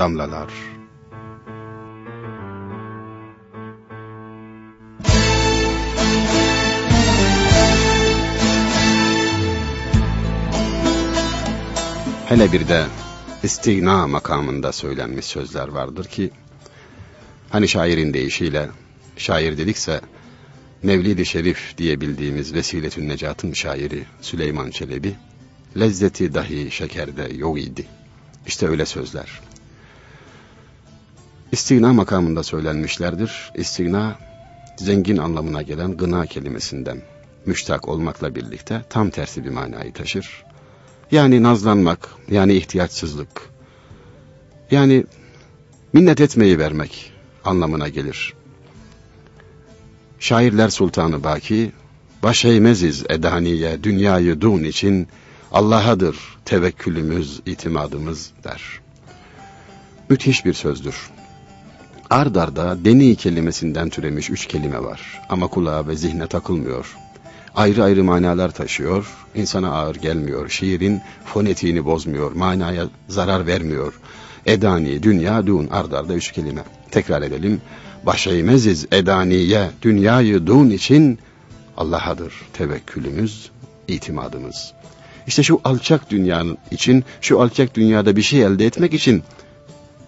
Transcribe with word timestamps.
damlalar. 0.00 0.50
Hele 12.28 12.52
bir 12.52 12.68
de 12.68 12.86
istigna 13.42 14.06
makamında 14.06 14.72
söylenmiş 14.72 15.24
sözler 15.24 15.68
vardır 15.68 16.04
ki, 16.04 16.30
hani 17.50 17.68
şairin 17.68 18.14
deyişiyle, 18.14 18.68
şair 19.16 19.58
dedikse, 19.58 20.00
Mevlid-i 20.82 21.26
Şerif 21.26 21.78
diye 21.78 22.00
Vesiletün 22.54 23.08
Necat'ın 23.08 23.52
şairi 23.52 24.04
Süleyman 24.20 24.70
Çelebi, 24.70 25.14
lezzeti 25.78 26.34
dahi 26.34 26.70
şekerde 26.70 27.32
yok 27.34 27.60
idi. 27.60 27.86
İşte 28.46 28.68
öyle 28.68 28.86
sözler. 28.86 29.49
İstigna 31.52 31.92
makamında 31.92 32.42
söylenmişlerdir. 32.42 33.52
İstigna, 33.54 34.18
zengin 34.76 35.16
anlamına 35.16 35.62
gelen 35.62 35.96
gına 35.96 36.26
kelimesinden 36.26 37.02
müştak 37.46 37.88
olmakla 37.88 38.34
birlikte 38.34 38.82
tam 38.90 39.10
tersi 39.10 39.44
bir 39.44 39.50
manayı 39.50 39.92
taşır. 39.92 40.44
Yani 41.10 41.42
nazlanmak, 41.42 42.08
yani 42.30 42.54
ihtiyaçsızlık, 42.54 43.50
yani 44.70 45.04
minnet 45.92 46.20
etmeyi 46.20 46.58
vermek 46.58 47.12
anlamına 47.44 47.88
gelir. 47.88 48.34
Şairler 50.18 50.68
Sultanı 50.68 51.24
Baki, 51.24 51.72
baş 52.22 52.44
eğmeziz 52.44 53.04
edaniye 53.08 53.82
dünyayı 53.82 54.40
dun 54.40 54.64
için 54.64 55.08
Allah'adır 55.52 56.16
tevekkülümüz, 56.44 57.40
itimadımız 57.46 58.30
der. 58.44 58.80
Müthiş 60.08 60.44
bir 60.44 60.54
sözdür. 60.54 61.10
Ard 62.10 62.34
arda 62.34 62.84
deni 62.84 63.16
kelimesinden 63.16 63.88
türemiş 63.88 64.30
üç 64.30 64.46
kelime 64.46 64.82
var 64.84 65.20
ama 65.28 65.46
kulağa 65.46 65.86
ve 65.86 65.96
zihne 65.96 66.26
takılmıyor. 66.26 66.96
Ayrı 67.56 67.84
ayrı 67.84 68.04
manalar 68.04 68.50
taşıyor, 68.50 69.06
insana 69.34 69.72
ağır 69.72 69.94
gelmiyor, 69.94 70.48
şiirin 70.48 71.00
fonetiğini 71.24 71.84
bozmuyor, 71.84 72.32
manaya 72.32 72.88
zarar 73.08 73.46
vermiyor. 73.46 74.00
Edani, 74.46 75.02
dünya, 75.02 75.46
dun, 75.46 75.68
ard 75.70 75.92
arda 75.92 76.14
üç 76.14 76.32
kelime. 76.32 76.64
Tekrar 76.90 77.22
edelim. 77.22 77.60
Başeymeziz 78.06 78.86
edaniye, 78.92 79.70
dünyayı 79.82 80.46
dun 80.46 80.70
için 80.70 81.18
Allah'adır 81.76 82.34
tevekkülümüz, 82.52 83.50
itimadımız. 83.88 84.72
İşte 85.26 85.42
şu 85.42 85.60
alçak 85.64 86.10
dünyanın 86.10 86.58
için, 86.70 87.04
şu 87.20 87.40
alçak 87.40 87.74
dünyada 87.74 88.16
bir 88.16 88.22
şey 88.22 88.42
elde 88.42 88.66
etmek 88.66 88.94
için 88.94 89.22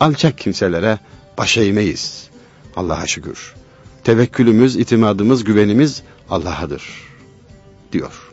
alçak 0.00 0.38
kimselere 0.38 0.98
baş 1.38 1.58
eğmeyiz. 1.58 2.28
Allah'a 2.76 3.06
şükür. 3.06 3.54
Tevekkülümüz, 4.04 4.76
itimadımız, 4.76 5.44
güvenimiz 5.44 6.02
Allah'adır 6.30 6.82
diyor. 7.92 8.32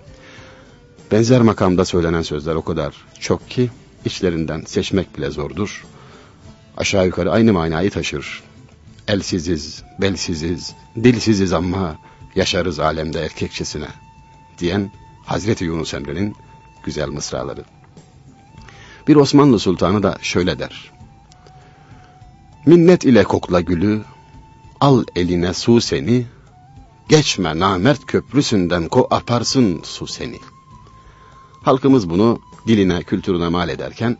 Benzer 1.11 1.41
makamda 1.41 1.85
söylenen 1.85 2.21
sözler 2.21 2.55
o 2.55 2.61
kadar 2.61 2.95
çok 3.19 3.49
ki 3.49 3.69
içlerinden 4.05 4.61
seçmek 4.61 5.17
bile 5.17 5.29
zordur. 5.29 5.85
Aşağı 6.77 7.05
yukarı 7.05 7.31
aynı 7.31 7.53
manayı 7.53 7.91
taşır. 7.91 8.43
Elsiziz, 9.07 9.83
belsiziz, 10.01 10.73
dilsiziz 11.03 11.53
ama 11.53 11.97
yaşarız 12.35 12.79
alemde 12.79 13.21
erkekçesine 13.21 13.87
diyen 14.59 14.91
Hazreti 15.25 15.65
Yunus 15.65 15.93
Emre'nin 15.93 16.35
güzel 16.83 17.09
mısraları. 17.09 17.63
Bir 19.07 19.15
Osmanlı 19.15 19.59
sultanı 19.59 20.03
da 20.03 20.17
şöyle 20.21 20.59
der. 20.59 20.91
Minnet 22.69 23.05
ile 23.05 23.23
kokla 23.23 23.61
gülü, 23.61 24.01
al 24.79 25.03
eline 25.15 25.53
su 25.53 25.81
seni, 25.81 26.25
geçme 27.07 27.59
namert 27.59 28.05
köprüsünden 28.05 28.87
ko 28.87 29.07
aparsın 29.11 29.81
su 29.83 30.07
seni. 30.07 30.39
Halkımız 31.63 32.09
bunu 32.09 32.39
diline, 32.67 33.03
kültürüne 33.03 33.49
mal 33.49 33.69
ederken, 33.69 34.17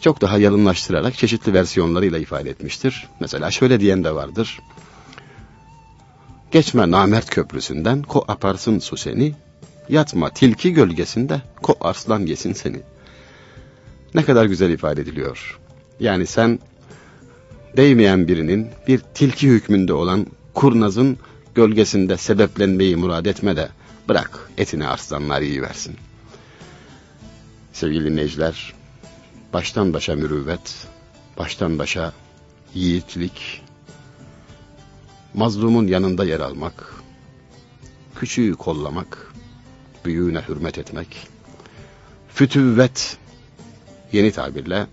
çok 0.00 0.20
daha 0.20 0.38
yalınlaştırarak 0.38 1.14
çeşitli 1.14 1.54
versiyonlarıyla 1.54 2.18
ifade 2.18 2.50
etmiştir. 2.50 3.08
Mesela 3.20 3.50
şöyle 3.50 3.80
diyen 3.80 4.04
de 4.04 4.14
vardır. 4.14 4.60
Geçme 6.50 6.90
namert 6.90 7.30
köprüsünden, 7.30 8.02
ko 8.02 8.24
aparsın 8.28 8.78
su 8.78 8.96
seni, 8.96 9.34
Yatma 9.88 10.30
tilki 10.30 10.72
gölgesinde, 10.72 11.40
ko 11.62 11.74
arslan 11.80 12.20
yesin 12.20 12.52
seni. 12.52 12.80
Ne 14.14 14.24
kadar 14.24 14.44
güzel 14.44 14.70
ifade 14.70 15.00
ediliyor. 15.00 15.60
Yani 16.00 16.26
sen 16.26 16.58
değmeyen 17.76 18.28
birinin 18.28 18.68
bir 18.88 18.98
tilki 18.98 19.48
hükmünde 19.48 19.92
olan 19.92 20.26
kurnazın 20.54 21.18
gölgesinde 21.54 22.16
sebeplenmeyi 22.16 22.96
murad 22.96 23.26
etme 23.26 23.56
de 23.56 23.68
bırak 24.08 24.50
etini 24.58 24.86
arslanlar 24.86 25.40
versin. 25.40 25.96
Sevgili 27.72 28.04
dinleyiciler, 28.04 28.74
baştan 29.52 29.92
başa 29.92 30.14
mürüvvet, 30.14 30.86
baştan 31.38 31.78
başa 31.78 32.12
yiğitlik, 32.74 33.62
mazlumun 35.34 35.86
yanında 35.86 36.24
yer 36.24 36.40
almak, 36.40 36.94
küçüğü 38.14 38.54
kollamak, 38.54 39.32
büyüğüne 40.04 40.40
hürmet 40.48 40.78
etmek, 40.78 41.28
fütüvvet, 42.28 43.18
yeni 44.12 44.32
tabirle 44.32 44.86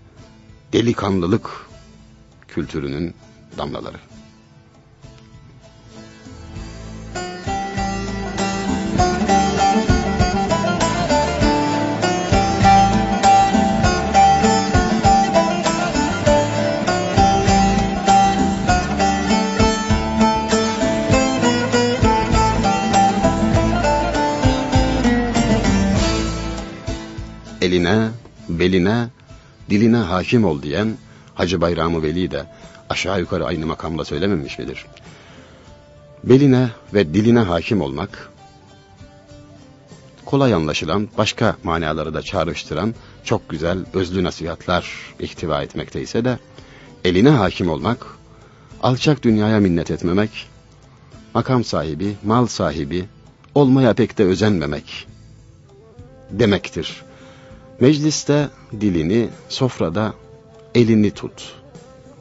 delikanlılık 0.72 1.50
kültürünün 2.54 3.14
damlaları. 3.58 3.96
eline, 27.64 28.10
beline, 28.48 29.08
diline 29.70 29.96
hakim 29.96 30.44
ol 30.44 30.62
diyen 30.62 30.96
Hacı 31.34 31.60
Bayramı 31.60 32.02
Veli 32.02 32.30
de 32.30 32.44
aşağı 32.90 33.20
yukarı 33.20 33.46
aynı 33.46 33.66
makamla 33.66 34.04
söylememiş 34.04 34.58
midir? 34.58 34.86
Beline 36.24 36.70
ve 36.94 37.14
diline 37.14 37.38
hakim 37.38 37.80
olmak, 37.80 38.30
kolay 40.24 40.54
anlaşılan, 40.54 41.08
başka 41.18 41.56
manaları 41.62 42.14
da 42.14 42.22
çağrıştıran 42.22 42.94
çok 43.24 43.48
güzel 43.48 43.78
özlü 43.94 44.24
nasihatler 44.24 44.84
ihtiva 45.20 45.62
etmekteyse 45.62 46.24
de, 46.24 46.38
eline 47.04 47.30
hakim 47.30 47.70
olmak, 47.70 48.06
alçak 48.82 49.22
dünyaya 49.22 49.60
minnet 49.60 49.90
etmemek, 49.90 50.30
makam 51.34 51.64
sahibi, 51.64 52.14
mal 52.24 52.46
sahibi, 52.46 53.04
olmaya 53.54 53.94
pek 53.94 54.18
de 54.18 54.24
özenmemek 54.24 55.06
demektir. 56.30 57.02
Mecliste 57.80 58.48
dilini, 58.80 59.28
sofrada 59.48 60.14
elini 60.74 61.10
tut 61.10 61.54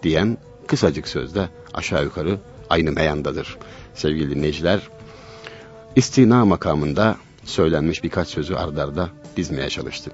diyen 0.04 0.38
kısacık 0.68 1.08
sözde 1.08 1.50
aşağı 1.74 2.04
yukarı 2.04 2.40
aynı 2.70 2.92
meyandadır. 2.92 3.58
Sevgili 3.94 4.36
dinleyiciler, 4.36 4.82
istina 5.96 6.46
makamında 6.46 7.18
söylenmiş 7.44 8.04
birkaç 8.04 8.28
sözü 8.28 8.56
ardarda 8.56 9.10
dizmeye 9.38 9.70
çalıştık. 9.70 10.14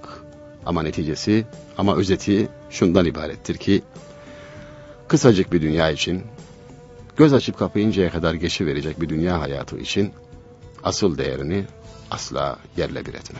Ama 0.65 0.83
neticesi, 0.83 1.45
ama 1.77 1.95
özeti 1.95 2.47
şundan 2.69 3.05
ibarettir 3.05 3.57
ki, 3.57 3.81
kısacık 5.07 5.53
bir 5.53 5.61
dünya 5.61 5.91
için, 5.91 6.23
göz 7.17 7.33
açıp 7.33 7.59
kapayıncaya 7.59 8.11
kadar 8.11 8.33
geçiverecek 8.33 9.01
bir 9.01 9.09
dünya 9.09 9.41
hayatı 9.41 9.77
için, 9.77 10.11
asıl 10.83 11.17
değerini 11.17 11.65
asla 12.11 12.59
yerle 12.77 13.05
bir 13.05 13.13
etme. 13.13 13.39